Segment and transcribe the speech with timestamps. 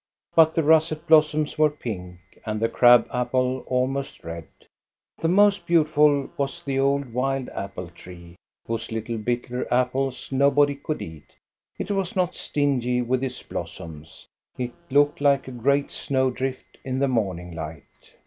[0.33, 4.47] But the russet blossoms were pink, and the crab apple almost red.
[5.19, 8.35] The most beautiful was the old wild apple tree,
[8.65, 11.35] whose little, bitter apples nobody could eat.
[11.77, 14.25] It was not stingy with its blossoms;
[14.57, 17.83] it looked like a great snow drift in the morning light.